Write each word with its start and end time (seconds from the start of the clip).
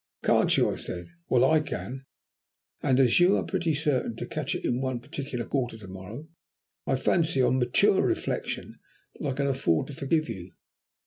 "Can't 0.23 0.57
you?" 0.57 0.71
I 0.71 0.77
said. 0.77 1.09
"Well, 1.29 1.45
I 1.45 1.59
can, 1.59 2.07
and 2.81 2.99
as 2.99 3.19
you 3.19 3.37
are 3.37 3.43
pretty 3.43 3.75
certain 3.75 4.15
to 4.15 4.25
catch 4.25 4.55
it 4.55 4.65
in 4.65 4.81
one 4.81 4.99
particular 4.99 5.45
quarter 5.45 5.77
to 5.77 5.87
morrow, 5.87 6.27
I 6.87 6.95
fancy, 6.95 7.39
on 7.43 7.59
mature 7.59 8.01
reflection, 8.01 8.79
that 9.19 9.27
I 9.29 9.33
can 9.33 9.45
afford 9.45 9.85
to 9.85 9.93
forgive 9.93 10.27
you. 10.27 10.53